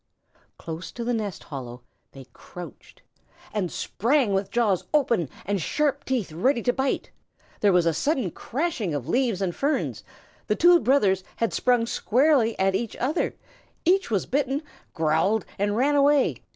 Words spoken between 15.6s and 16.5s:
ran away.